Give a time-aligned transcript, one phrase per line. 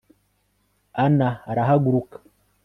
[1.03, 2.17] ana arahaguruka